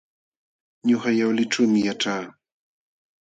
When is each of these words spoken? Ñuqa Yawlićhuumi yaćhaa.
Ñuqa 0.87 1.09
Yawlićhuumi 1.19 1.79
yaćhaa. 1.87 2.23